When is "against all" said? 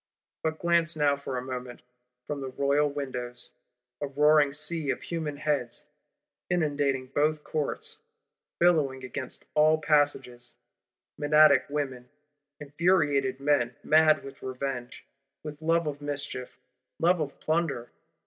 9.03-9.77